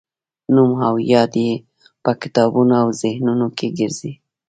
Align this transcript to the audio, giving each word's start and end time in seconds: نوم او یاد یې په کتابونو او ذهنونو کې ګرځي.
نوم 0.53 0.71
او 0.87 0.95
یاد 1.13 1.33
یې 1.45 1.53
په 2.03 2.11
کتابونو 2.21 2.73
او 2.81 2.87
ذهنونو 3.01 3.47
کې 3.57 3.67
ګرځي. 3.77 4.11